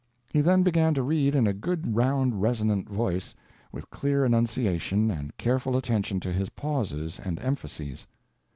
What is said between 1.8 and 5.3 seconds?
round resonant voice, with clear enunciation